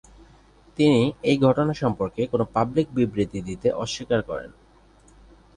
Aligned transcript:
তিনি 0.77 1.01
এই 1.23 1.37
ঘটনা 1.37 1.73
সম্পর্কে 1.73 2.21
কোনো 2.27 2.45
পাবলিক 2.53 2.87
বিবৃতি 2.95 3.39
দিতে 3.41 3.67
অস্বীকার 3.83 4.19
করেন। 4.21 4.51